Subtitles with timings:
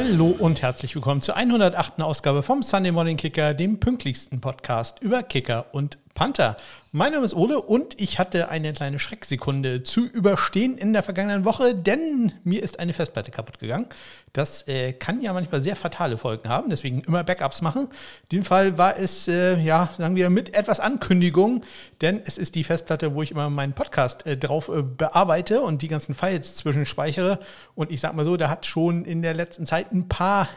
[0.00, 2.02] Hallo und herzlich willkommen zur 108.
[2.02, 6.56] Ausgabe vom Sunday Morning Kicker, dem pünktlichsten Podcast über Kicker und Panther.
[6.90, 11.44] Mein Name ist Ole und ich hatte eine kleine Schrecksekunde zu überstehen in der vergangenen
[11.44, 13.86] Woche, denn mir ist eine Festplatte kaputt gegangen.
[14.32, 17.82] Das äh, kann ja manchmal sehr fatale Folgen haben, deswegen immer Backups machen.
[18.30, 21.62] In dem Fall war es, äh, ja, sagen wir, mit etwas Ankündigung,
[22.00, 25.82] denn es ist die Festplatte, wo ich immer meinen Podcast äh, drauf äh, bearbeite und
[25.82, 27.38] die ganzen Files zwischenspeichere.
[27.76, 30.48] Und ich sag mal so, da hat schon in der letzten Zeit ein paar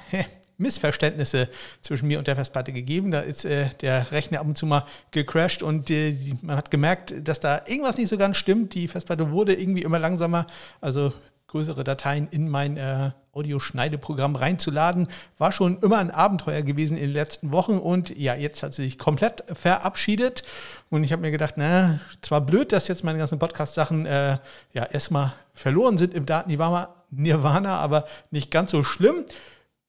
[0.62, 1.50] Missverständnisse
[1.82, 3.12] zwischen mir und der Festplatte gegeben.
[3.12, 6.72] Da ist äh, der Rechner ab und zu mal gecrashed und äh, die, man hat
[6.72, 8.74] gemerkt, dass da irgendwas nicht so ganz stimmt.
[8.74, 10.48] Die Festplatte wurde irgendwie immer langsamer.
[10.80, 11.14] Also
[11.52, 15.08] größere Dateien in mein äh, Audioschneideprogramm reinzuladen,
[15.38, 18.84] war schon immer ein Abenteuer gewesen in den letzten Wochen und ja, jetzt hat sie
[18.84, 20.44] sich komplett verabschiedet
[20.90, 24.38] und ich habe mir gedacht, na, zwar blöd, dass jetzt meine ganzen Podcast-Sachen äh,
[24.74, 29.26] ja erstmal verloren sind im Daten-Nirvana, aber nicht ganz so schlimm.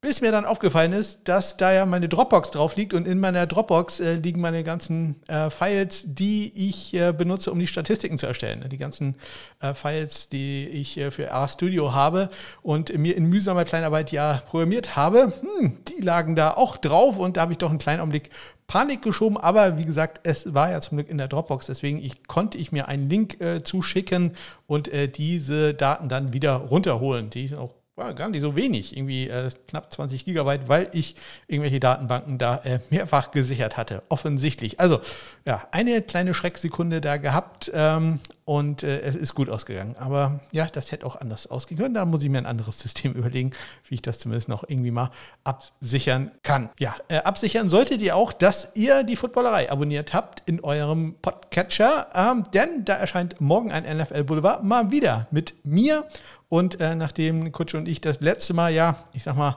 [0.05, 3.47] Bis mir dann aufgefallen ist, dass da ja meine Dropbox drauf liegt und in meiner
[3.47, 8.27] Dropbox äh, liegen meine ganzen äh, Files, die ich äh, benutze, um die Statistiken zu
[8.27, 8.69] erstellen.
[8.69, 9.15] Die ganzen
[9.61, 12.31] äh, Files, die ich äh, für RStudio habe
[12.63, 17.37] und mir in mühsamer Kleinarbeit ja programmiert habe, hm, die lagen da auch drauf und
[17.37, 18.31] da habe ich doch einen kleinen Augenblick
[18.67, 22.27] Panik geschoben, aber wie gesagt, es war ja zum Glück in der Dropbox, deswegen ich,
[22.27, 24.35] konnte ich mir einen Link äh, zuschicken
[24.67, 29.29] und diese Daten dann wieder runterholen, die ich auch war gar nicht so wenig, irgendwie
[29.29, 31.15] äh, knapp 20 Gigabyte, weil ich
[31.47, 34.81] irgendwelche Datenbanken da äh, mehrfach gesichert hatte, offensichtlich.
[34.81, 35.01] Also
[35.47, 39.97] ja, eine kleine Schrecksekunde da gehabt ähm, und äh, es ist gut ausgegangen.
[39.99, 41.95] Aber ja, das hätte auch anders ausgehen können.
[41.95, 43.53] Da muss ich mir ein anderes System überlegen,
[43.89, 45.11] wie ich das zumindest noch irgendwie mal
[45.45, 46.71] absichern kann.
[46.79, 52.09] Ja, äh, absichern solltet ihr auch, dass ihr die Footballerei abonniert habt in eurem Podcatcher,
[52.15, 56.05] ähm, denn da erscheint morgen ein NFL Boulevard mal wieder mit mir
[56.49, 59.57] und äh, nachdem Kutsche und ich das letzte Mal, ja, ich sag mal,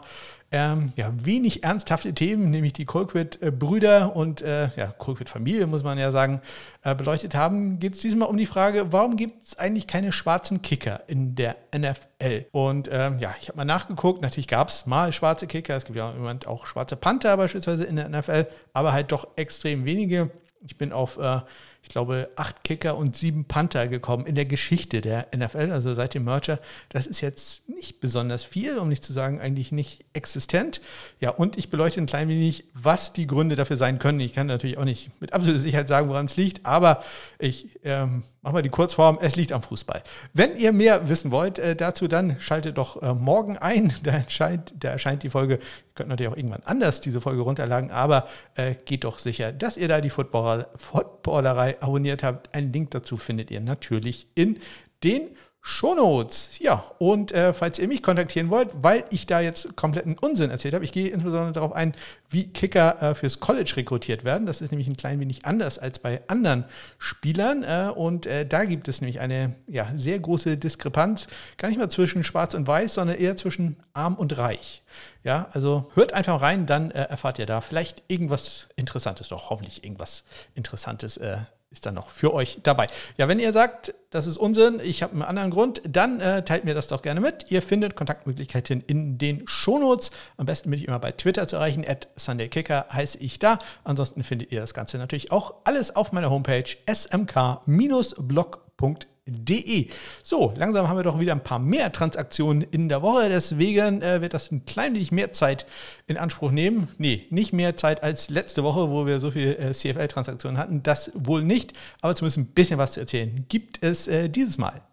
[0.52, 6.12] ähm, ja, wenig ernsthafte Themen, nämlich die Colquitt-Brüder und äh, ja, Colquitt-Familie, muss man ja
[6.12, 6.42] sagen,
[6.84, 10.62] äh, beleuchtet haben, geht es diesmal um die Frage, warum gibt es eigentlich keine schwarzen
[10.62, 12.46] Kicker in der NFL?
[12.52, 15.98] Und ähm, ja, ich habe mal nachgeguckt, natürlich gab es mal schwarze Kicker, es gibt
[15.98, 20.30] ja Moment auch schwarze Panther beispielsweise in der NFL, aber halt doch extrem wenige.
[20.68, 21.42] Ich bin auf äh,
[21.86, 26.16] ich glaube, acht Kicker und sieben Panther gekommen in der Geschichte der NFL, also seit
[26.16, 26.60] dem Merger.
[26.90, 30.82] Das ist jetzt nicht besonders viel, um nicht zu sagen, eigentlich nicht existent.
[31.20, 34.20] Ja, und ich beleuchte ein klein wenig, was die Gründe dafür sein können.
[34.20, 37.04] Ich kann natürlich auch nicht mit absoluter Sicherheit sagen, woran es liegt, aber
[37.38, 40.04] ich ähm, mache mal die Kurzform, es liegt am Fußball.
[40.34, 43.94] Wenn ihr mehr wissen wollt äh, dazu, dann schaltet doch äh, morgen ein.
[44.06, 45.56] Da erscheint, da erscheint die Folge.
[45.56, 45.62] Ihr
[45.96, 49.88] könnt natürlich auch irgendwann anders diese Folge runterladen, aber äh, geht doch sicher, dass ihr
[49.88, 52.54] da die Footballer, Footballerei abonniert habt.
[52.54, 54.60] Einen Link dazu findet ihr natürlich in
[55.04, 55.30] den
[55.68, 56.60] Shownotes.
[56.60, 60.76] Ja, und äh, falls ihr mich kontaktieren wollt, weil ich da jetzt kompletten Unsinn erzählt
[60.76, 61.96] habe, ich gehe insbesondere darauf ein,
[62.30, 64.46] wie Kicker äh, fürs College rekrutiert werden.
[64.46, 66.66] Das ist nämlich ein klein wenig anders als bei anderen
[67.00, 67.64] Spielern.
[67.64, 71.26] Äh, und äh, da gibt es nämlich eine ja, sehr große Diskrepanz,
[71.58, 74.84] gar nicht mal zwischen Schwarz und Weiß, sondern eher zwischen Arm und Reich.
[75.24, 79.84] Ja, also hört einfach rein, dann äh, erfahrt ihr da vielleicht irgendwas Interessantes, doch hoffentlich
[79.84, 81.38] irgendwas Interessantes äh,
[81.76, 82.88] ist dann noch für euch dabei.
[83.18, 86.64] Ja, wenn ihr sagt, das ist Unsinn, ich habe einen anderen Grund, dann äh, teilt
[86.64, 87.52] mir das doch gerne mit.
[87.52, 90.12] Ihr findet Kontaktmöglichkeiten in den Shownotes.
[90.38, 91.86] Am besten bin ich immer bei Twitter zu erreichen.
[91.88, 93.60] At SundayKicker heiße ich da.
[93.84, 99.90] Ansonsten findet ihr das Ganze natürlich auch alles auf meiner Homepage smk-blog.de De.
[100.22, 103.28] So, langsam haben wir doch wieder ein paar mehr Transaktionen in der Woche.
[103.28, 105.66] Deswegen äh, wird das ein klein wenig mehr Zeit
[106.06, 106.90] in Anspruch nehmen.
[107.00, 110.84] Nee, nicht mehr Zeit als letzte Woche, wo wir so viele äh, CFL-Transaktionen hatten.
[110.84, 114.84] Das wohl nicht, aber zumindest ein bisschen was zu erzählen gibt es äh, dieses Mal.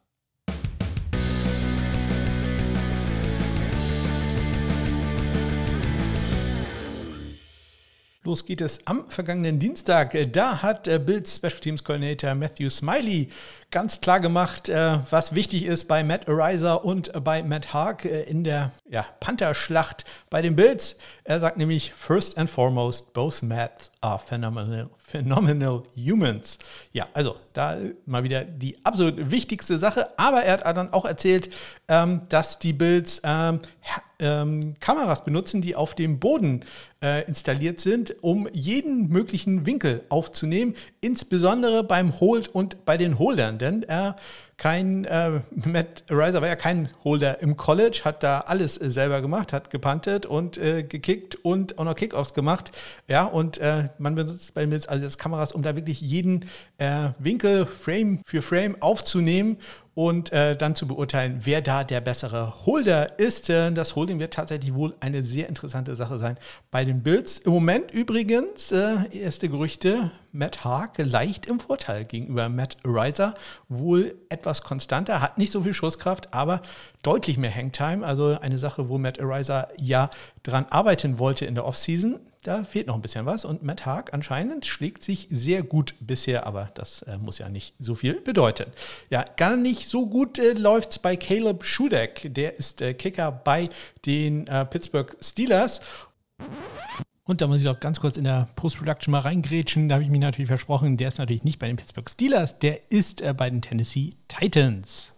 [8.25, 10.17] Los geht es am vergangenen Dienstag.
[10.33, 13.29] Da hat Bills Special Teams Coordinator Matthew Smiley
[13.73, 18.23] ganz klar gemacht, äh, was wichtig ist bei Matt Ariza und bei Matt Haag äh,
[18.23, 20.97] in der ja, Panther-Schlacht bei den Bills.
[21.25, 26.59] Er sagt nämlich, first and foremost, both Mats are phenomenal, phenomenal humans.
[26.93, 30.11] Ja, also da mal wieder die absolut wichtigste Sache.
[30.19, 31.51] Aber er hat dann auch erzählt,
[31.89, 33.61] ähm, dass die Bills ähm,
[34.19, 36.65] ähm, Kameras benutzen, die auf dem Boden
[37.03, 43.59] äh, installiert sind, um jeden möglichen Winkel aufzunehmen, insbesondere beim Hold und bei den Holdern
[43.63, 44.17] denn er
[44.63, 49.21] kein, äh, Matt Riser war ja kein Holder im College, hat da alles äh, selber
[49.21, 52.71] gemacht, hat gepantet und äh, gekickt und auch noch Kickoffs gemacht.
[53.09, 56.45] Ja, und äh, man benutzt bei Mills also jetzt Kameras, um da wirklich jeden
[56.79, 59.57] äh, Winkel Frame für Frame aufzunehmen
[59.95, 63.51] und äh, dann zu beurteilen, wer da der bessere Holder ist.
[63.51, 66.39] Äh, das Holding wird tatsächlich wohl eine sehr interessante Sache sein
[66.71, 67.39] bei den Bills.
[67.39, 73.35] Im Moment übrigens, äh, erste Gerüchte, Matt Haag leicht im Vorteil gegenüber Matt Riser.
[73.69, 76.63] Wohl etwas konstanter, hat nicht so viel Schusskraft, aber
[77.03, 78.07] deutlich mehr Hangtime.
[78.07, 80.09] Also eine Sache, wo Matt Riser ja
[80.43, 83.45] dran arbeiten wollte in der Offseason da fehlt noch ein bisschen was.
[83.45, 87.75] Und Matt Haag anscheinend schlägt sich sehr gut bisher, aber das äh, muss ja nicht
[87.79, 88.73] so viel bedeuten.
[89.11, 92.35] Ja, gar nicht so gut äh, läuft es bei Caleb Schudeck.
[92.35, 93.69] Der ist äh, Kicker bei
[94.05, 95.81] den äh, Pittsburgh Steelers.
[97.25, 99.89] Und da muss ich auch ganz kurz in der Post-Production mal reingrätschen.
[99.89, 102.91] Da habe ich mich natürlich versprochen, der ist natürlich nicht bei den Pittsburgh Steelers, der
[102.91, 105.15] ist äh, bei den Tennessee Titans.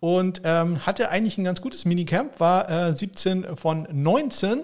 [0.00, 4.62] Und ähm, hatte eigentlich ein ganz gutes Minicamp, war 17 äh, von 19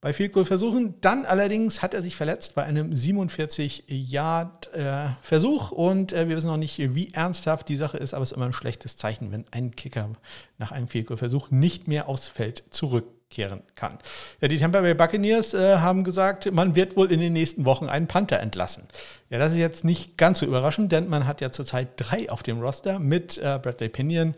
[0.00, 0.94] bei Field Goal Versuchen.
[1.00, 6.36] Dann allerdings hat er sich verletzt bei einem 47 Yard äh, Versuch und äh, wir
[6.36, 9.32] wissen noch nicht, wie ernsthaft die Sache ist, aber es ist immer ein schlechtes Zeichen,
[9.32, 10.10] wenn ein Kicker
[10.58, 13.98] nach einem Field Goal Versuch nicht mehr aufs Feld zurückkehren kann.
[14.40, 17.86] Ja, die Tampa Bay Buccaneers äh, haben gesagt, man wird wohl in den nächsten Wochen
[17.86, 18.84] einen Panther entlassen.
[19.28, 22.42] Ja, das ist jetzt nicht ganz so überraschend, denn man hat ja zurzeit drei auf
[22.42, 24.34] dem Roster mit äh, Bradley Pinion,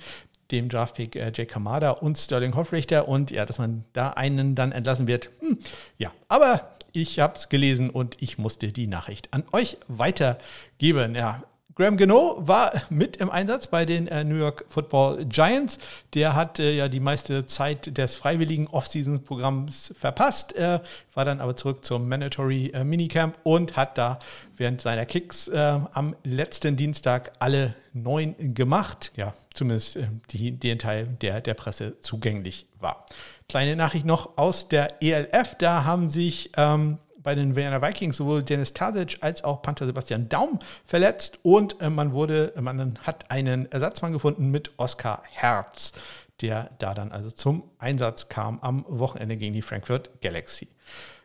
[0.50, 4.72] dem Draftpick äh, Jake Kamada und Sterling Hoffrichter und ja, dass man da einen dann
[4.72, 5.30] entlassen wird.
[5.40, 5.58] Hm,
[5.98, 11.14] ja, aber ich habe es gelesen und ich musste die Nachricht an euch weitergeben.
[11.14, 11.42] Ja,
[11.78, 15.78] Graham Gano war mit im Einsatz bei den äh, New York Football Giants.
[16.12, 20.80] Der hat äh, ja die meiste Zeit des freiwilligen Off-Season-Programms verpasst, äh,
[21.14, 24.18] war dann aber zurück zum Mandatory äh, Minicamp und hat da
[24.56, 29.12] während seiner Kicks äh, am letzten Dienstag alle neun gemacht.
[29.14, 33.06] Ja, zumindest äh, die, den Teil, der der Presse zugänglich war.
[33.48, 35.54] Kleine Nachricht noch aus der ELF.
[35.54, 36.98] Da haben sich ähm,
[37.28, 41.90] bei den Vienna Vikings sowohl Dennis Tasic als auch Panther Sebastian Daum verletzt und äh,
[41.90, 45.92] man wurde, man hat einen Ersatzmann gefunden mit Oskar Herz,
[46.40, 50.68] der da dann also zum Einsatz kam am Wochenende gegen die Frankfurt Galaxy.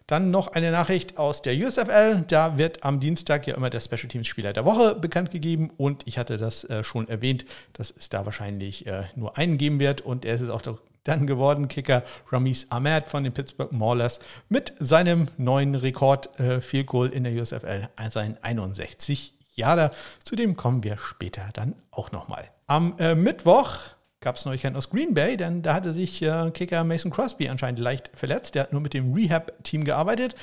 [0.05, 2.25] Dann noch eine Nachricht aus der USFL.
[2.27, 6.05] Da wird am Dienstag ja immer der Special Teams Spieler der Woche bekannt gegeben und
[6.05, 10.01] ich hatte das äh, schon erwähnt, dass es da wahrscheinlich äh, nur einen geben wird
[10.01, 10.61] und er ist es auch
[11.03, 14.19] dann geworden, Kicker Ramis Ahmed von den Pittsburgh Maulers
[14.49, 19.91] mit seinem neuen Rekord äh, Goal in der USFL, sein 61 Jahre.
[20.23, 22.49] Zu dem kommen wir später dann auch nochmal.
[22.67, 23.77] Am äh, Mittwoch
[24.21, 27.79] gab es Neuigkeiten aus Green Bay, denn da hatte sich äh, Kicker Mason Crosby anscheinend
[27.79, 28.55] leicht verletzt.
[28.55, 30.35] Der hat nur mit dem Rehab-Team gearbeitet.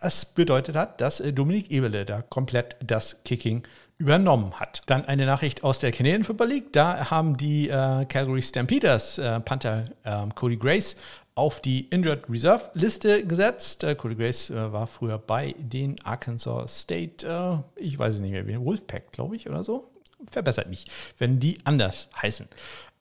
[0.00, 3.62] Das bedeutet hat, dass äh, Dominik Ebele da komplett das Kicking
[3.98, 4.82] übernommen hat.
[4.86, 6.72] Dann eine Nachricht aus der Canadian Football League.
[6.72, 10.96] Da haben die äh, Calgary Stampeders äh, Panther äh, Cody Grace
[11.34, 13.84] auf die Injured Reserve Liste gesetzt.
[13.84, 18.64] Äh, Cody Grace äh, war früher bei den Arkansas State, äh, ich weiß nicht mehr,
[18.64, 19.91] Wolfpack, glaube ich, oder so.
[20.30, 20.86] Verbessert mich,
[21.18, 22.48] wenn die anders heißen.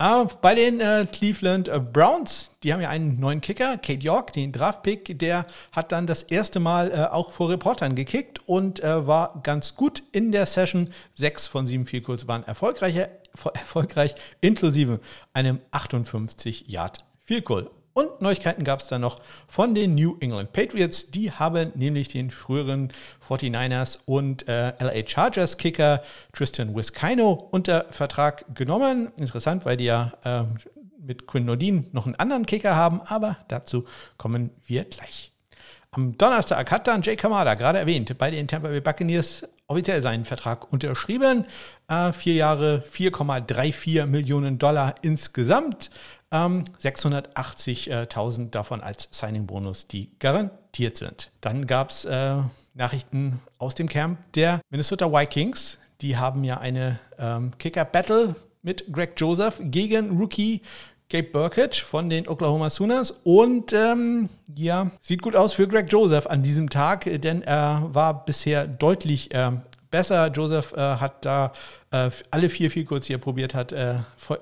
[0.01, 4.33] Uh, bei den äh, Cleveland äh, Browns, die haben ja einen neuen Kicker, Kate York,
[4.33, 9.05] den Draftpick, der hat dann das erste Mal äh, auch vor Reportern gekickt und äh,
[9.05, 10.89] war ganz gut in der Session.
[11.13, 12.95] Sechs von sieben Vielkurs waren erfolgreich,
[13.53, 15.01] erfolgreich, inklusive
[15.33, 17.65] einem 58 Yard Vielkurs.
[17.93, 21.11] Und Neuigkeiten gab es dann noch von den New England Patriots.
[21.11, 22.93] Die haben nämlich den früheren
[23.27, 26.01] 49ers und äh, LA Chargers Kicker
[26.31, 29.11] Tristan Wiskino unter Vertrag genommen.
[29.17, 30.43] Interessant, weil die ja äh,
[30.99, 33.85] mit Quinn Nordin noch einen anderen Kicker haben, aber dazu
[34.17, 35.31] kommen wir gleich.
[35.91, 40.23] Am Donnerstag hat dann Jay Kamada, gerade erwähnt, bei den Tampa Bay Buccaneers offiziell seinen
[40.23, 41.45] Vertrag unterschrieben.
[41.89, 45.89] Äh, vier Jahre, 4,34 Millionen Dollar insgesamt.
[46.31, 51.31] Ähm, 680.000 davon als Signing-Bonus, die garantiert sind.
[51.41, 52.37] Dann gab es äh,
[52.73, 55.77] Nachrichten aus dem Camp der Minnesota Vikings.
[55.99, 60.61] Die haben ja eine ähm, Kicker-Battle mit Greg Joseph gegen Rookie
[61.11, 63.11] Gabe Burkett von den Oklahoma Sooners.
[63.23, 68.23] Und ähm, ja, sieht gut aus für Greg Joseph an diesem Tag, denn er war
[68.25, 69.51] bisher deutlich äh,
[69.91, 70.31] besser.
[70.31, 71.53] Joseph äh, hat da
[71.91, 73.95] äh, alle vier Vielkurz, die er probiert hat, äh,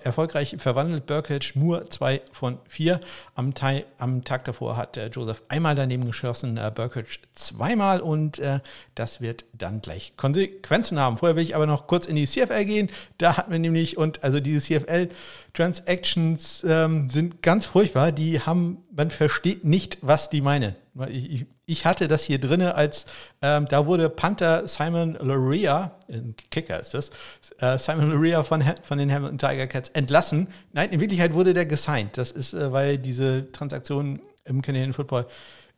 [0.04, 1.08] erfolgreich verwandelt.
[1.08, 3.02] Burkett nur zwei von vier.
[3.36, 3.54] Am,
[3.98, 8.60] am Tag davor hat äh, Joseph einmal daneben geschossen, äh, Burkett zweimal und äh,
[8.96, 11.18] das wird dann gleich Konsequenzen haben.
[11.18, 12.90] Vorher will ich aber noch kurz in die CFL gehen.
[13.18, 18.12] Da hatten wir nämlich, und also diese CFL-Transactions ähm, sind ganz furchtbar.
[18.12, 20.76] Die haben, man versteht nicht, was die meinen.
[21.08, 23.06] Ich, ich, Ich hatte das hier drin als,
[23.44, 27.12] ähm, da wurde Panther Simon Loria, ein Kicker ist das,
[27.60, 30.48] äh, Simon Loria von, von den Hamilton Tiger Cats entlassen.
[30.74, 32.18] Nein, in Wirklichkeit wurde der gesigned.
[32.18, 35.28] Das ist, äh, weil diese Transaktion im Canadian Football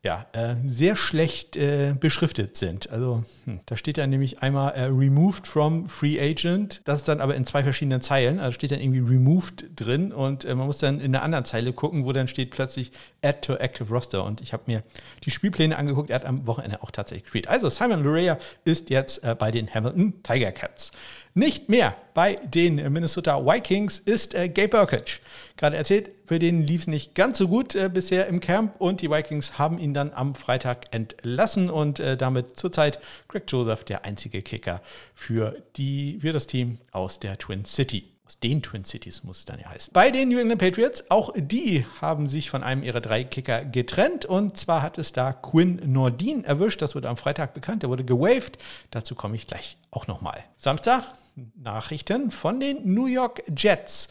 [0.03, 2.89] ja, äh, sehr schlecht äh, beschriftet sind.
[2.89, 7.21] Also hm, da steht dann nämlich einmal äh, removed from free agent, das ist dann
[7.21, 10.79] aber in zwei verschiedenen Zeilen, also steht dann irgendwie removed drin und äh, man muss
[10.79, 12.91] dann in einer anderen Zeile gucken, wo dann steht plötzlich
[13.23, 14.81] add to active roster und ich habe mir
[15.23, 17.47] die Spielpläne angeguckt, er hat am Wochenende auch tatsächlich gespielt.
[17.47, 20.91] Also Simon Lurea ist jetzt äh, bei den Hamilton Tiger Cats.
[21.33, 25.21] Nicht mehr bei den Minnesota Vikings ist äh, Gabe Burkage.
[25.55, 29.01] Gerade erzählt, für den lief es nicht ganz so gut äh, bisher im Camp und
[29.01, 34.03] die Vikings haben ihn dann am Freitag entlassen und äh, damit zurzeit Greg Joseph der
[34.03, 34.81] einzige Kicker
[35.15, 38.10] für, die, für das Team aus der Twin City.
[38.31, 39.91] Aus den Twin Cities muss es dann ja heißen.
[39.91, 44.23] Bei den New England Patriots, auch die haben sich von einem ihrer drei Kicker getrennt.
[44.23, 46.81] Und zwar hat es da Quinn Nordin erwischt.
[46.81, 47.83] Das wurde am Freitag bekannt.
[47.83, 48.57] Der wurde gewaved.
[48.89, 50.45] Dazu komme ich gleich auch nochmal.
[50.55, 51.03] Samstag
[51.55, 54.07] Nachrichten von den New York Jets.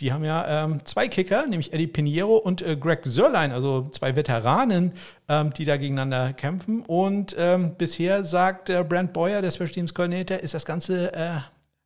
[0.00, 4.16] Die haben ja ähm, zwei Kicker, nämlich Eddie Pinheiro und äh, Greg Sörlein, also zwei
[4.16, 4.94] Veteranen,
[5.28, 6.82] ähm, die da gegeneinander kämpfen.
[6.82, 11.38] Und ähm, bisher sagt äh, Brent Boyer, der Special Teams Coordinator, ist das Ganze äh,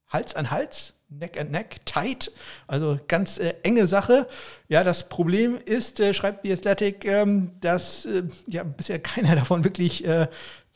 [0.08, 2.32] Hals an Hals, Neck an Neck, tight,
[2.66, 4.26] also ganz äh, enge Sache.
[4.68, 9.64] Ja, das Problem ist, äh, schreibt die Athletic, ähm, dass äh, ja bisher keiner davon
[9.64, 10.04] wirklich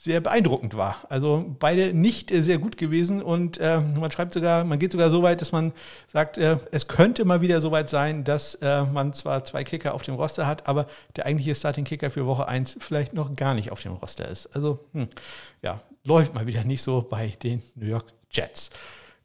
[0.00, 0.96] sehr beeindruckend war.
[1.08, 5.10] Also beide nicht äh, sehr gut gewesen und äh, man schreibt sogar, man geht sogar
[5.10, 5.72] so weit, dass man
[6.06, 9.94] sagt, äh, es könnte mal wieder so weit sein, dass äh, man zwar zwei Kicker
[9.94, 13.72] auf dem Roster hat, aber der eigentliche Starting-Kicker für Woche 1 vielleicht noch gar nicht
[13.72, 14.46] auf dem Roster ist.
[14.54, 15.08] Also hm,
[15.62, 18.70] ja, läuft mal wieder nicht so bei den New York Jets.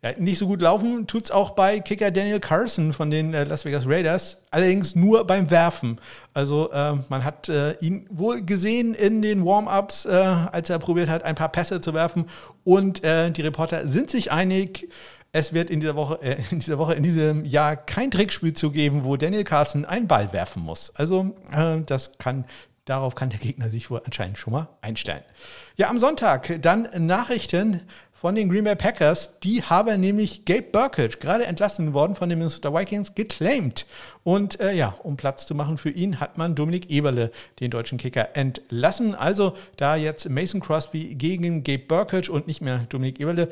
[0.04, 3.46] Ja, nicht so gut laufen tut es auch bei Kicker Daniel Carson von den äh,
[3.46, 5.98] Las Vegas Raiders, allerdings nur beim Werfen.
[6.34, 11.08] Also äh, man hat äh, ihn wohl gesehen in den Warm-ups, äh, als er probiert
[11.08, 12.26] hat, ein paar Pässe zu werfen.
[12.66, 14.90] Und äh, die Reporter sind sich einig,
[15.32, 18.72] es wird in dieser Woche, äh, in dieser Woche, in diesem Jahr kein Trickspiel zu
[18.72, 20.92] geben, wo Daniel Carson einen Ball werfen muss.
[20.96, 21.34] Also
[21.86, 22.44] das kann
[22.86, 25.24] Darauf kann der Gegner sich wohl anscheinend schon mal einstellen.
[25.78, 27.80] Ja, am Sonntag dann Nachrichten
[28.24, 29.42] von den Green Bay Packers.
[29.42, 33.86] Die haben nämlich Gabe Burkett, gerade entlassen worden von den Minnesota Vikings, geclaimed.
[34.24, 37.98] Und äh, ja, um Platz zu machen für ihn, hat man Dominik Eberle, den deutschen
[37.98, 39.14] Kicker, entlassen.
[39.14, 43.50] Also da jetzt Mason Crosby gegen Gabe Burkett und nicht mehr Dominik Eberle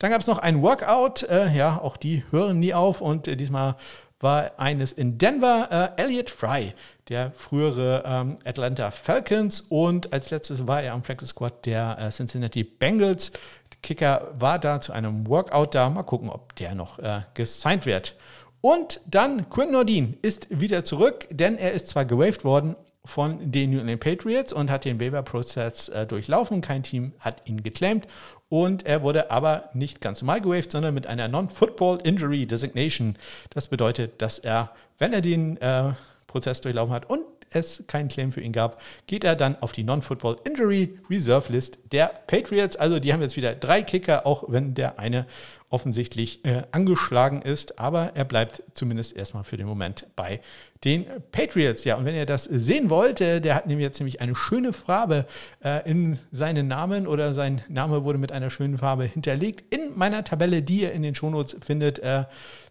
[0.00, 1.22] Dann gab es noch ein Workout.
[1.22, 3.76] Äh, ja, auch die hören nie auf und äh, diesmal
[4.20, 5.94] war eines in Denver.
[5.96, 6.74] Äh, Elliot Fry,
[7.08, 12.10] der frühere ähm, Atlanta Falcons und als letztes war er am Practice Squad der äh,
[12.10, 13.32] Cincinnati Bengals.
[13.32, 15.88] Der Kicker war da zu einem Workout da.
[15.88, 18.14] Mal gucken, ob der noch äh, gesigned wird.
[18.60, 23.70] Und dann Quinn Nordin ist wieder zurück, denn er ist zwar gewaved worden von den
[23.70, 26.60] New England Patriots und hat den Waiver-Prozess äh, durchlaufen.
[26.60, 28.06] Kein Team hat ihn geclaimed
[28.50, 33.16] und er wurde aber nicht ganz normal gewaved, sondern mit einer Non-Football Injury Designation.
[33.50, 35.92] Das bedeutet, dass er, wenn er den äh,
[36.28, 39.82] Prozess durchlaufen hat und es keinen Claim für ihn gab, geht er dann auf die
[39.82, 42.76] Non-Football Injury Reserve List der Patriots.
[42.76, 45.26] Also die haben jetzt wieder drei Kicker, auch wenn der eine
[45.70, 50.40] offensichtlich äh, angeschlagen ist, aber er bleibt zumindest erstmal für den Moment bei
[50.84, 51.84] den Patriots.
[51.84, 54.72] Ja, und wenn ihr das sehen wollt, äh, der hat nämlich jetzt nämlich eine schöne
[54.72, 55.26] Farbe
[55.64, 60.24] äh, in seinen Namen oder sein Name wurde mit einer schönen Farbe hinterlegt in meiner
[60.24, 61.98] Tabelle, die ihr in den Shownotes findet.
[61.98, 62.24] Äh,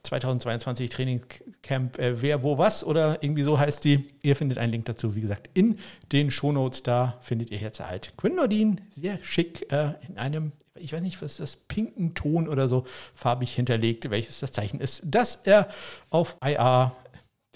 [0.04, 4.08] 2022 Trainingscamp, äh, wer, wo, was oder irgendwie so heißt die.
[4.22, 5.78] Ihr findet einen Link dazu, wie gesagt, in
[6.12, 6.84] den Shownotes.
[6.84, 11.22] Da findet ihr jetzt halt Quinn Nordin sehr schick äh, in einem ich weiß nicht,
[11.24, 12.86] was das, pinken Ton oder so
[13.16, 15.70] farbig hinterlegt, welches das Zeichen ist, dass er
[16.12, 16.96] auf IA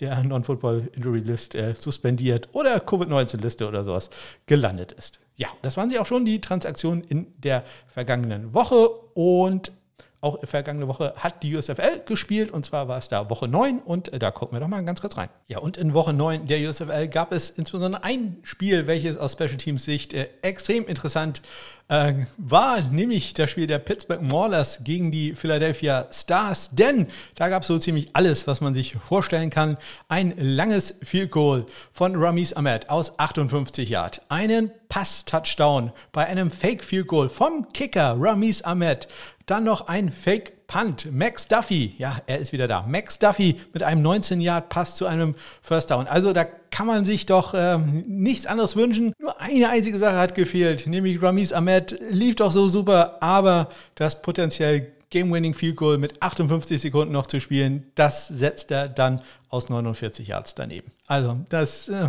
[0.01, 4.09] der Non-Football Injury List äh, suspendiert oder Covid-19-Liste oder sowas
[4.47, 5.19] gelandet ist.
[5.37, 9.71] Ja, das waren sie auch schon, die Transaktionen in der vergangenen Woche und
[10.21, 14.13] auch vergangene Woche hat die USFL gespielt und zwar war es da Woche 9 und
[14.13, 15.29] äh, da gucken wir doch mal ganz kurz rein.
[15.47, 19.57] Ja, und in Woche 9 der USFL gab es insbesondere ein Spiel, welches aus Special
[19.57, 21.41] Teams Sicht äh, extrem interessant
[21.91, 27.63] äh, war, nämlich das Spiel der Pittsburgh Maulers gegen die Philadelphia Stars, denn da gab
[27.63, 29.77] es so ziemlich alles, was man sich vorstellen kann.
[30.07, 36.83] Ein langes Field Goal von Ramis Ahmed aus 58 Yard, einen Pass-Touchdown bei einem Fake
[36.83, 39.09] Field Goal vom Kicker Ramis Ahmed,
[39.51, 41.11] dann noch ein Fake Punt.
[41.11, 42.85] Max Duffy, ja, er ist wieder da.
[42.87, 46.07] Max Duffy mit einem 19-Yard-Pass zu einem First Down.
[46.07, 49.13] Also da kann man sich doch äh, nichts anderes wünschen.
[49.19, 54.21] Nur eine einzige Sache hat gefehlt, nämlich Ramis Ahmed lief doch so super, aber das
[54.21, 59.67] potenziell Game-Winning Field Goal mit 58 Sekunden noch zu spielen, das setzt er dann aus
[59.67, 60.93] 49 Yards daneben.
[61.07, 62.07] Also das äh,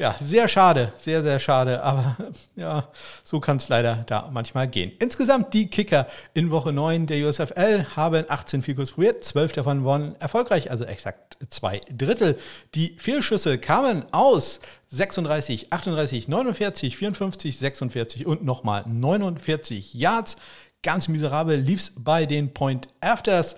[0.00, 2.16] ja, sehr schade, sehr, sehr schade, aber
[2.56, 2.88] ja,
[3.24, 4.92] so kann es leider da manchmal gehen.
[5.00, 10.14] Insgesamt die Kicker in Woche 9 der USFL haben 18 Vielkurs probiert, 12 davon waren
[10.20, 12.38] erfolgreich, also exakt zwei Drittel.
[12.76, 20.36] Die Fehlschüsse kamen aus 36, 38, 49, 54, 46 und nochmal 49 Yards.
[20.84, 23.56] Ganz miserabel lief es bei den Point Afters.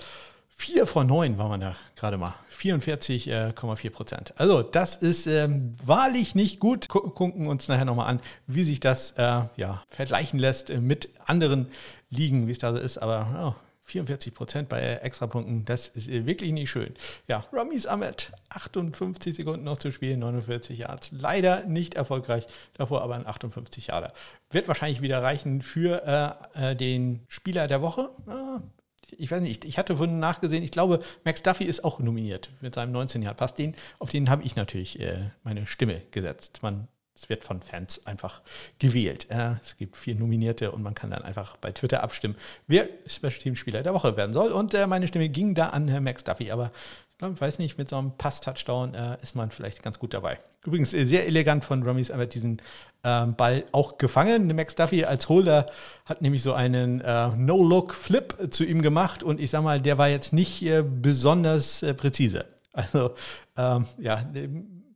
[0.60, 2.34] Vier von neun war man da gerade mal.
[2.54, 4.34] 44,4 äh, Prozent.
[4.36, 6.86] Also das ist ähm, wahrlich nicht gut.
[6.88, 11.68] Gucken uns nachher nochmal an, wie sich das äh, ja, vergleichen lässt äh, mit anderen
[12.10, 12.98] Ligen, wie es da so ist.
[12.98, 16.92] Aber oh, 44 Prozent bei Extrapunkten, das ist äh, wirklich nicht schön.
[17.26, 21.10] Ja, Ramis Ahmed, 58 Sekunden noch zu spielen, 49 Yards.
[21.12, 24.12] Leider nicht erfolgreich, davor aber ein 58 Yarder.
[24.50, 28.10] Wird wahrscheinlich wieder reichen für äh, den Spieler der Woche.
[28.26, 28.60] Ah,
[29.18, 32.74] ich weiß nicht, ich hatte vorhin nachgesehen, ich glaube, Max Duffy ist auch nominiert mit
[32.74, 33.54] seinem 19 Jahr Pass.
[33.54, 36.60] Den, auf den habe ich natürlich äh, meine Stimme gesetzt.
[36.62, 38.42] Man, es wird von Fans einfach
[38.78, 39.26] gewählt.
[39.30, 42.36] Äh, es gibt vier Nominierte und man kann dann einfach bei Twitter abstimmen,
[42.66, 44.52] wer Special Team Spieler der Woche werden soll.
[44.52, 46.72] Und äh, meine Stimme ging da an Max Duffy, aber
[47.22, 50.38] ich weiß nicht, mit so einem Pass-Touchdown äh, ist man vielleicht ganz gut dabei.
[50.64, 52.62] Übrigens äh, sehr elegant von Ramis einfach diesen
[53.04, 54.54] ähm, Ball auch gefangen.
[54.54, 55.66] Max Duffy als Holder
[56.04, 60.08] hat nämlich so einen äh, No-Look-Flip zu ihm gemacht und ich sag mal, der war
[60.08, 62.44] jetzt nicht äh, besonders äh, präzise.
[62.72, 63.10] Also
[63.56, 64.24] ähm, ja,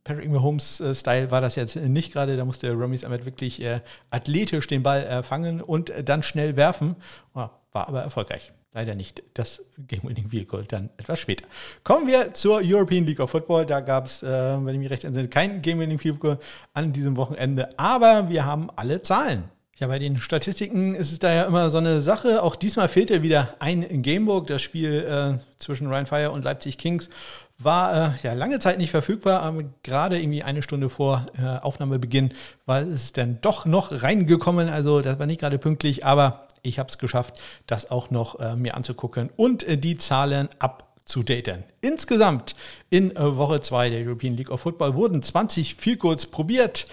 [0.05, 2.37] Patrick Mahomes-Style war das jetzt nicht gerade.
[2.37, 6.95] Da musste Ramis Ahmed wirklich äh, athletisch den Ball fangen und dann schnell werfen.
[7.33, 11.45] War aber erfolgreich leider nicht das Game-Winning Vehicle, dann etwas später.
[11.83, 13.65] Kommen wir zur European League of Football.
[13.65, 16.37] Da gab es, äh, wenn ich mich recht entsinne, kein Game-Winning Vehicle
[16.73, 19.45] an diesem Wochenende, aber wir haben alle Zahlen.
[19.77, 22.41] Ja, bei den Statistiken ist es da ja immer so eine Sache.
[22.43, 24.47] Auch diesmal fehlte wieder ein Gamebook.
[24.47, 27.09] Das Spiel äh, zwischen Ryan Fire und Leipzig Kings
[27.57, 32.33] war äh, ja lange Zeit nicht verfügbar, aber gerade irgendwie eine Stunde vor äh, Aufnahmebeginn
[32.65, 34.69] war es dann doch noch reingekommen.
[34.69, 38.55] Also das war nicht gerade pünktlich, aber ich habe es geschafft, das auch noch äh,
[38.55, 41.63] mir anzugucken und äh, die Zahlen abzudaten.
[41.81, 42.55] Insgesamt
[42.89, 46.87] in äh, Woche 2 der European League of Football wurden 20 Vielkurz probiert.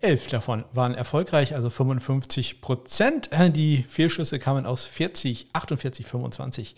[0.00, 3.32] Elf davon waren erfolgreich, also 55 Prozent.
[3.32, 6.76] Äh, die Fehlschüsse kamen aus 40, 48, 25,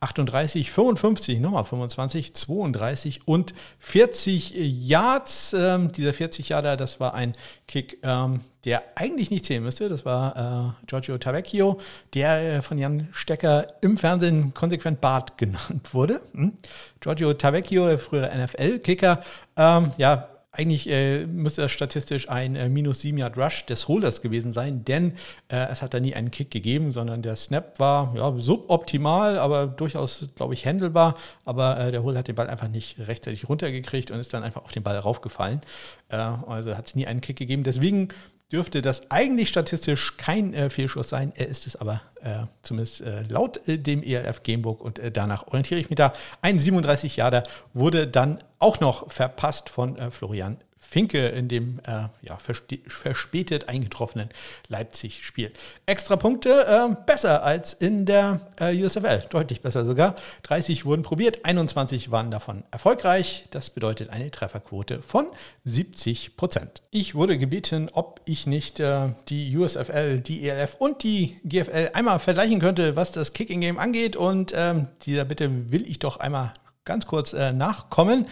[0.00, 5.54] 38, 55, nochmal 25, 32 und 40 Yards.
[5.56, 7.34] Ähm, dieser 40 Yarder, das war ein
[7.68, 9.88] Kick, ähm, der eigentlich nicht zählen müsste.
[9.88, 11.78] Das war äh, Giorgio Tavecchio,
[12.14, 16.20] der äh, von Jan Stecker im Fernsehen konsequent Bart genannt wurde.
[16.32, 16.54] Hm?
[17.00, 19.22] Giorgio Tavecchio, frühere NFL-Kicker,
[19.56, 24.20] ähm, ja, eigentlich äh, müsste das statistisch ein äh, minus 7 Yard Rush des Holders
[24.20, 25.12] gewesen sein, denn
[25.48, 29.66] äh, es hat da nie einen Kick gegeben, sondern der Snap war ja, suboptimal, aber
[29.66, 31.14] durchaus, glaube ich, handelbar.
[31.46, 34.64] Aber äh, der Holder hat den Ball einfach nicht rechtzeitig runtergekriegt und ist dann einfach
[34.64, 35.62] auf den Ball raufgefallen.
[36.10, 37.64] Äh, also hat es nie einen Kick gegeben.
[37.64, 38.08] Deswegen
[38.52, 41.32] dürfte das eigentlich statistisch kein äh, Fehlschuss sein.
[41.34, 45.46] Er ist es aber äh, zumindest äh, laut äh, dem ELF Gamebook und äh, danach
[45.46, 46.12] orientiere ich mich da.
[46.42, 50.58] Ein 37 Jahre wurde dann auch noch verpasst von äh, Florian
[50.92, 54.28] Finke in dem äh, ja, verspätet eingetroffenen
[54.68, 55.50] Leipzig-Spiel.
[55.86, 60.16] Extra Punkte äh, besser als in der äh, USFL, deutlich besser sogar.
[60.42, 63.46] 30 wurden probiert, 21 waren davon erfolgreich.
[63.52, 65.28] Das bedeutet eine Trefferquote von
[65.64, 66.82] 70 Prozent.
[66.90, 72.18] Ich wurde gebeten, ob ich nicht äh, die USFL, die ELF und die GFL einmal
[72.18, 74.14] vergleichen könnte, was das Kicking-Game angeht.
[74.14, 76.52] Und ähm, dieser Bitte will ich doch einmal
[76.84, 78.26] ganz kurz äh, nachkommen.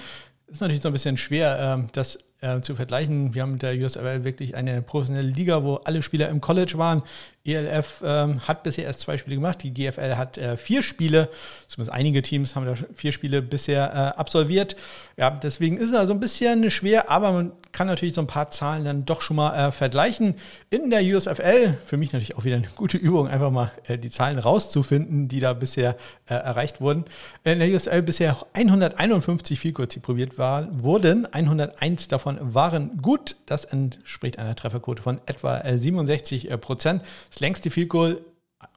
[0.47, 3.35] Ist natürlich so ein bisschen schwer, ähm, das äh, zu vergleichen.
[3.35, 7.03] Wir haben mit der USFL wirklich eine professionelle Liga, wo alle Spieler im College waren.
[7.45, 9.63] ELF ähm, hat bisher erst zwei Spiele gemacht.
[9.63, 11.29] Die GFL hat äh, vier Spiele,
[11.69, 14.77] zumindest einige Teams haben da vier Spiele bisher äh, absolviert.
[15.17, 18.51] Ja, deswegen ist es also ein bisschen schwer, aber man kann natürlich so ein paar
[18.51, 20.35] Zahlen dann doch schon mal äh, vergleichen.
[20.71, 24.11] In der USFL, für mich natürlich auch wieder eine gute Übung, einfach mal äh, die
[24.11, 27.05] Zahlen rauszufinden, die da bisher äh, erreicht wurden.
[27.45, 31.33] In der USFL bisher 151 Vielkurz, die probiert war, wurden.
[31.33, 33.37] 101 davon waren gut.
[33.47, 37.03] Das entspricht einer Trefferquote von etwa 67 äh, Prozent.
[37.31, 38.19] Das längste Vielgoal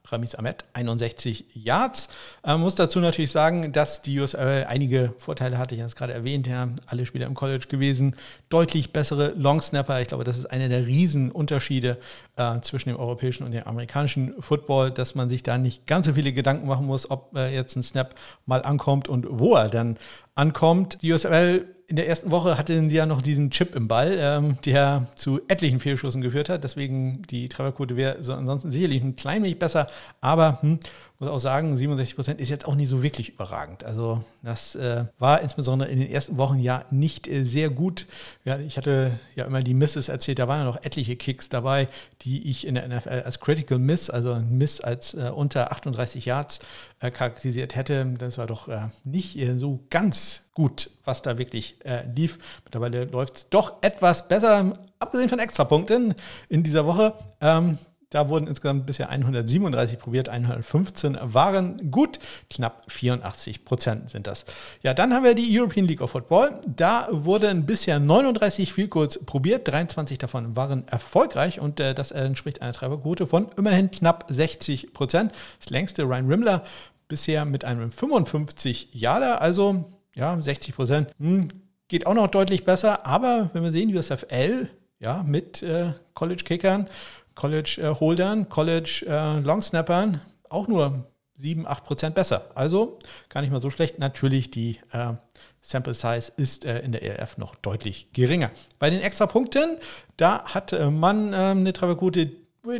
[0.06, 2.08] Ramis Ahmed, 61 Yards.
[2.44, 5.74] Man muss dazu natürlich sagen, dass die USL einige Vorteile hatte.
[5.74, 8.14] Ich habe es gerade erwähnt, ja, alle Spieler im College gewesen.
[8.50, 10.00] Deutlich bessere Longsnapper.
[10.02, 11.98] Ich glaube, das ist einer der Riesenunterschiede
[12.36, 16.14] äh, zwischen dem europäischen und dem amerikanischen Football, dass man sich da nicht ganz so
[16.14, 18.14] viele Gedanken machen muss, ob äh, jetzt ein Snap
[18.44, 19.98] mal ankommt und wo er dann
[20.34, 20.98] ankommt.
[21.02, 24.58] Die USL in der ersten Woche hatten sie ja noch diesen Chip im Ball, ähm,
[24.64, 26.64] der zu etlichen Fehlschüssen geführt hat.
[26.64, 29.86] Deswegen die Trefferquote wäre so ansonsten sicherlich ein klein wenig besser.
[30.20, 30.80] Aber hm,
[31.18, 33.84] muss auch sagen, 67 Prozent ist jetzt auch nicht so wirklich überragend.
[33.84, 38.06] Also das äh, war insbesondere in den ersten Wochen ja nicht äh, sehr gut.
[38.44, 41.88] Ja, ich hatte ja immer die Misses erzählt, da waren ja noch etliche Kicks dabei,
[42.22, 46.58] die ich in der NFL als Critical Miss, also Miss als äh, unter 38 Yards
[46.98, 48.14] äh, charakterisiert hätte.
[48.18, 51.78] Das war doch äh, nicht äh, so ganz gut, was da wirklich
[52.14, 52.38] lief.
[52.64, 56.14] Mittlerweile läuft es doch etwas besser, abgesehen von Extrapunkten
[56.48, 57.12] in dieser Woche.
[57.40, 57.76] Ähm,
[58.14, 64.44] da wurden insgesamt bisher 137 probiert, 115 waren gut, knapp 84 Prozent sind das.
[64.82, 66.60] Ja, dann haben wir die European League of Football.
[66.64, 72.72] Da wurden bisher 39 Vielcodes probiert, 23 davon waren erfolgreich und äh, das entspricht einer
[72.72, 75.32] Trefferquote von immerhin knapp 60 Prozent.
[75.58, 76.64] Das längste Ryan Rimmler
[77.08, 81.10] bisher mit einem 55 Jahre, also ja, 60 Prozent.
[81.18, 81.48] Hm,
[81.88, 84.68] geht auch noch deutlich besser, aber wenn wir sehen, USFL,
[85.00, 86.88] ja, mit äh, College-Kickern
[87.34, 92.50] College-Holdern, College-Longsnappern auch nur 7, 8 Prozent besser.
[92.54, 93.98] Also gar nicht mal so schlecht.
[93.98, 95.14] Natürlich, die äh,
[95.62, 98.50] Sample Size ist äh, in der ELF noch deutlich geringer.
[98.78, 99.78] Bei den Extrapunkten,
[100.16, 102.30] da hat äh, man äh, eine Trefferquote,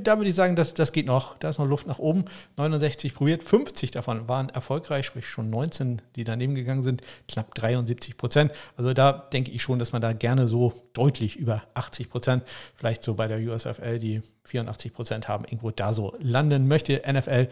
[0.03, 1.37] da würde ich sagen, das, das geht noch.
[1.39, 2.25] Da ist noch Luft nach oben.
[2.57, 8.17] 69 probiert, 50 davon waren erfolgreich, sprich schon 19, die daneben gegangen sind, knapp 73
[8.17, 8.53] Prozent.
[8.77, 12.45] Also da denke ich schon, dass man da gerne so deutlich über 80 Prozent,
[12.75, 17.03] vielleicht so bei der USFL, die 84 Prozent haben, irgendwo da so landen möchte.
[17.11, 17.49] NFL,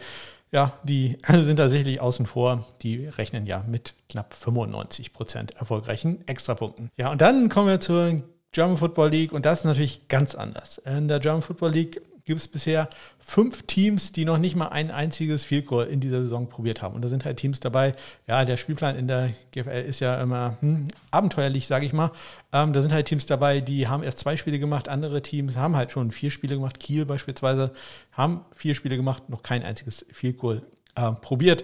[0.51, 2.65] ja, die sind tatsächlich außen vor.
[2.81, 6.89] Die rechnen ja mit knapp 95 Prozent erfolgreichen Extrapunkten.
[6.97, 10.77] Ja, und dann kommen wir zur German Football League und das ist natürlich ganz anders.
[10.77, 14.91] In der German Football League gibt es bisher fünf Teams, die noch nicht mal ein
[14.91, 16.95] einziges Field Goal in dieser Saison probiert haben.
[16.95, 17.93] Und da sind halt Teams dabei.
[18.27, 22.11] Ja, der Spielplan in der GFL ist ja immer hm, abenteuerlich, sage ich mal.
[22.51, 24.87] Ähm, da sind halt Teams dabei, die haben erst zwei Spiele gemacht.
[24.87, 26.79] Andere Teams haben halt schon vier Spiele gemacht.
[26.79, 27.71] Kiel beispielsweise
[28.11, 30.61] haben vier Spiele gemacht, noch kein einziges Field Goal
[30.95, 31.63] äh, probiert.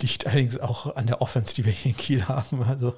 [0.00, 2.62] Liegt allerdings auch an der Offense, die wir hier in Kiel haben.
[2.62, 2.94] Also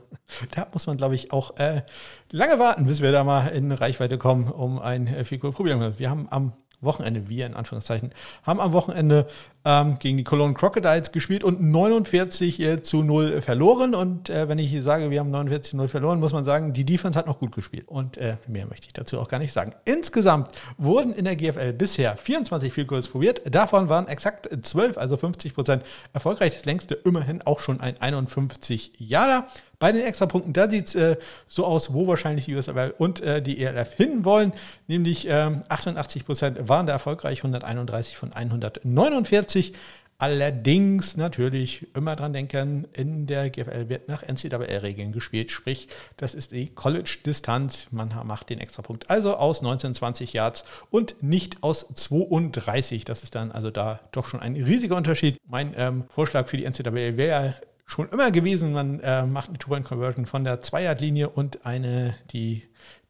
[0.52, 1.82] da muss man, glaube ich, auch äh,
[2.30, 5.98] lange warten, bis wir da mal in Reichweite kommen, um ein äh, Field Goal probieren.
[5.98, 8.10] Wir haben am Wochenende, wir in Anführungszeichen,
[8.44, 9.26] haben am Wochenende
[9.64, 13.94] ähm, gegen die Cologne Crocodiles gespielt und 49 äh, zu 0 verloren.
[13.94, 16.84] Und äh, wenn ich sage, wir haben 49 zu 0 verloren, muss man sagen, die
[16.84, 17.88] Defense hat noch gut gespielt.
[17.88, 19.74] Und äh, mehr möchte ich dazu auch gar nicht sagen.
[19.84, 23.42] Insgesamt wurden in der GFL bisher 24 Field Goals probiert.
[23.54, 26.54] Davon waren exakt 12, also 50 Prozent erfolgreich.
[26.54, 29.44] Das längste immerhin auch schon ein 51 Jahre.
[29.82, 31.16] Bei den Extrapunkten, da sieht es äh,
[31.48, 34.52] so aus, wo wahrscheinlich die USFL und äh, die ELF hinwollen.
[34.86, 39.72] Nämlich ähm, 88 Prozent waren da erfolgreich, 131 von 149.
[40.18, 46.52] Allerdings natürlich immer dran denken, in der GFL wird nach NCAA-Regeln gespielt, sprich, das ist
[46.52, 47.88] die College-Distanz.
[47.90, 53.04] Man macht den Extrapunkt also aus 19, 20 Yards und nicht aus 32.
[53.04, 55.40] Das ist dann also da doch schon ein riesiger Unterschied.
[55.44, 58.72] Mein ähm, Vorschlag für die NCAA wäre schon immer gewesen.
[58.72, 62.62] Man äh, macht eine Two-Point-Conversion von der 2-Yard-Linie und eine, die,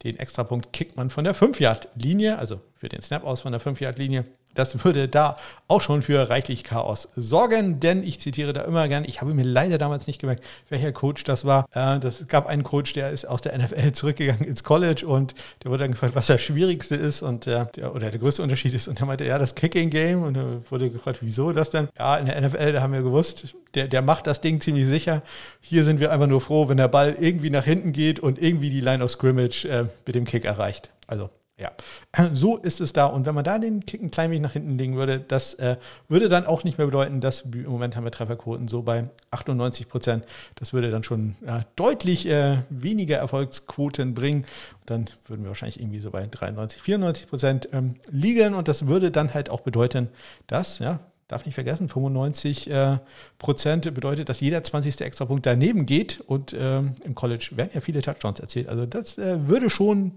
[0.03, 4.25] den Extrapunkt kickt man von der 5-Yard-Linie, also für den Snap aus von der 5-Yard-Linie.
[4.55, 9.03] Das würde da auch schon für reichlich Chaos sorgen, denn ich zitiere da immer gern,
[9.03, 11.65] ich habe mir leider damals nicht gemerkt, welcher Coach das war.
[11.71, 15.33] Äh, das gab einen Coach, der ist aus der NFL zurückgegangen ins College und
[15.63, 18.73] der wurde dann gefragt, was das Schwierigste ist und der, der oder der größte Unterschied
[18.73, 18.87] ist.
[18.87, 20.23] Und er meinte, ja, das Kicking Game.
[20.23, 21.87] Und er wurde gefragt, wieso das denn?
[21.97, 25.21] Ja, in der NFL, da haben wir gewusst, der, der macht das Ding ziemlich sicher.
[25.61, 28.69] Hier sind wir einfach nur froh, wenn der Ball irgendwie nach hinten geht und irgendwie
[28.69, 30.91] die Line of Scrimmage äh, mit dem Kick erreicht.
[31.07, 31.71] Also Ja,
[32.33, 33.05] so ist es da.
[33.05, 35.77] Und wenn man da den Kick ein klein wenig nach hinten legen würde, das äh,
[36.07, 39.89] würde dann auch nicht mehr bedeuten, dass im Moment haben wir Trefferquoten so bei 98
[39.89, 40.25] Prozent.
[40.55, 44.45] Das würde dann schon ja, deutlich äh, weniger Erfolgsquoten bringen.
[44.81, 48.53] Und dann würden wir wahrscheinlich irgendwie so bei 93, 94 Prozent ähm, liegen.
[48.53, 50.09] Und das würde dann halt auch bedeuten,
[50.47, 50.99] dass, ja,
[51.33, 52.97] darf nicht vergessen, 95 äh,
[53.37, 55.01] Prozent bedeutet, dass jeder 20.
[55.01, 56.21] Extrapunkt daneben geht.
[56.21, 58.69] Und ähm, im College werden ja viele Touchdowns erzählt.
[58.69, 60.13] Also das äh, würde schon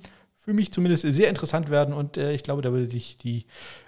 [0.47, 3.47] für mich zumindest sehr interessant werden und äh, ich glaube, da würde sich die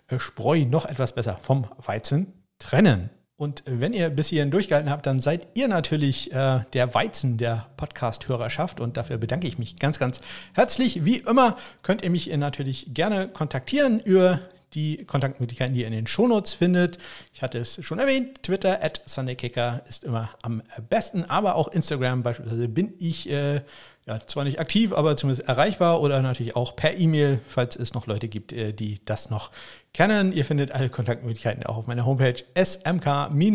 [0.08, 3.10] äh, Spreu noch etwas besser vom Weizen trennen.
[3.36, 7.66] Und wenn ihr bis hierhin durchgehalten habt, dann seid ihr natürlich äh, der Weizen der
[7.76, 10.20] Podcast-Hörerschaft und dafür bedanke ich mich ganz, ganz
[10.54, 11.04] herzlich.
[11.04, 14.40] Wie immer könnt ihr mich natürlich gerne kontaktieren über
[14.74, 16.98] die Kontaktmöglichkeiten, die ihr in den Shownotes findet.
[17.32, 22.22] Ich hatte es schon erwähnt, Twitter at SundayKicker ist immer am besten, aber auch Instagram
[22.22, 23.62] beispielsweise bin ich äh,
[24.08, 28.06] ja, zwar nicht aktiv, aber zumindest erreichbar oder natürlich auch per E-Mail, falls es noch
[28.06, 29.50] Leute gibt, äh, die das noch
[29.92, 30.32] kennen.
[30.32, 33.52] Ihr findet alle Kontaktmöglichkeiten auch auf meiner Homepage smk-blog.de.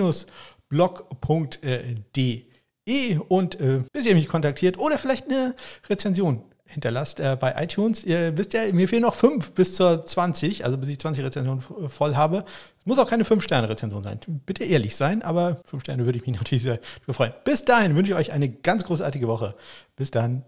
[3.29, 5.55] Und äh, bis ihr mich kontaktiert oder vielleicht eine
[5.89, 8.03] Rezension hinterlasst äh, bei iTunes.
[8.03, 11.61] Ihr wisst ja, mir fehlen noch fünf bis zur 20, also bis ich 20 Rezensionen
[11.61, 12.45] voll habe.
[12.79, 14.19] Es muss auch keine 5-Sterne-Rezension sein.
[14.45, 17.33] Bitte ehrlich sein, aber 5 Sterne würde ich mich natürlich sehr freuen.
[17.43, 19.55] Bis dahin wünsche ich euch eine ganz großartige Woche.
[19.95, 20.43] Bis dann.